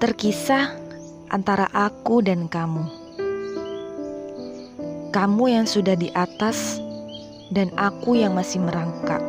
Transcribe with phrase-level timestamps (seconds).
[0.00, 0.74] Terkisah
[1.30, 2.82] antara aku dan kamu.
[5.14, 6.82] Kamu yang sudah di atas
[7.54, 9.22] dan aku yang masih merangkak.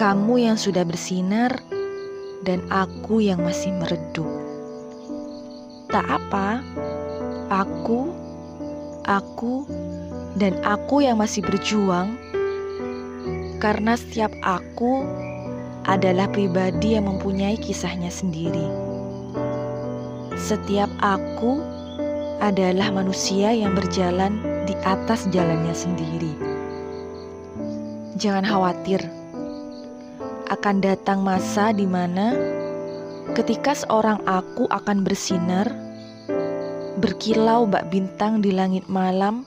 [0.00, 1.54] Kamu yang sudah bersinar
[2.42, 4.26] dan aku yang masih meredup.
[5.92, 6.64] Tak apa,
[7.52, 8.10] aku,
[9.06, 9.68] aku,
[10.34, 12.18] dan aku yang masih berjuang
[13.56, 15.06] karena setiap aku
[15.86, 18.66] adalah pribadi yang mempunyai kisahnya sendiri.
[20.36, 21.62] Setiap aku
[22.42, 24.36] adalah manusia yang berjalan
[24.68, 26.34] di atas jalannya sendiri.
[28.18, 29.00] Jangan khawatir,
[30.52, 32.36] akan datang masa di mana
[33.38, 35.68] ketika seorang aku akan bersinar,
[36.98, 39.44] berkilau bak bintang di langit malam,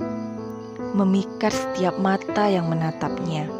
[0.95, 3.58] memikat setiap mata yang menatapnya.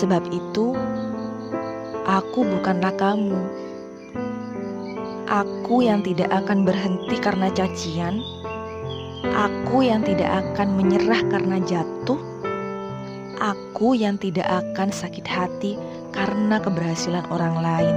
[0.00, 0.72] Sebab itu,
[2.08, 3.36] aku bukanlah kamu.
[5.28, 8.24] Aku yang tidak akan berhenti karena cacian.
[9.28, 12.16] Aku yang tidak akan menyerah karena jatuh.
[13.44, 15.76] Aku yang tidak akan sakit hati
[16.16, 17.96] karena keberhasilan orang lain.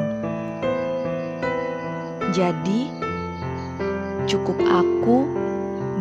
[2.35, 2.91] Jadi,
[4.27, 5.23] cukup aku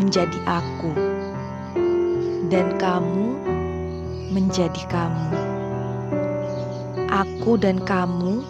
[0.02, 0.90] menjadi aku,
[2.50, 3.38] dan kamu
[4.34, 5.51] menjadi kamu
[7.12, 8.40] aku dan kamu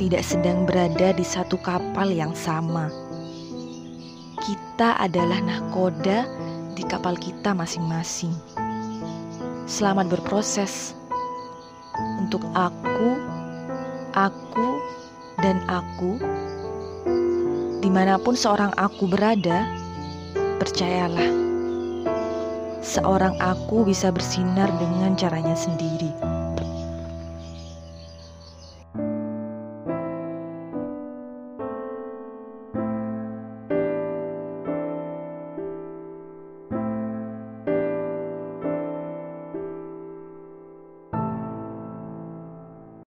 [0.00, 2.88] tidak sedang berada di satu kapal yang sama.
[4.40, 6.24] Kita adalah nahkoda
[6.72, 8.32] di kapal kita masing-masing.
[9.68, 10.96] Selamat berproses
[12.16, 13.20] untuk aku,
[14.16, 14.68] aku,
[15.44, 16.16] dan aku.
[17.84, 19.68] Di mana pun seorang aku berada,
[20.56, 21.28] percayalah,
[22.80, 26.35] seorang aku bisa bersinar dengan caranya sendiri.